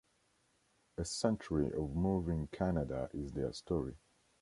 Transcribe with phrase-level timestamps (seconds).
[0.97, 3.93] A Century of Moving Canada is their story.